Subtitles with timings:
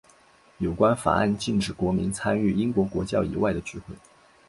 [0.57, 3.93] 有关法案禁止国民参与英国国教以外的聚会。